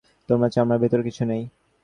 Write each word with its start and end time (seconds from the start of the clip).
তোমার 0.29 0.49
চামড়ার 0.49 0.81
ভেতর 0.83 0.99
কিছু 1.03 1.23
নেই। 1.25 1.43